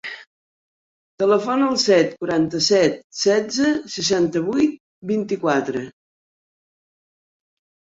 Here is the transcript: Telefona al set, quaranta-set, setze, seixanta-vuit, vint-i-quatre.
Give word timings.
Telefona 1.23 1.67
al 1.73 1.77
set, 1.83 2.15
quaranta-set, 2.21 2.97
setze, 3.21 3.69
seixanta-vuit, 3.99 4.75
vint-i-quatre. 5.13 5.87